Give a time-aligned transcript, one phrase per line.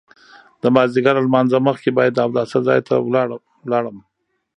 [0.61, 2.93] د مازیګر له لمانځه مخکې بیا د اوداسه ځای ته
[3.71, 3.97] لاړم.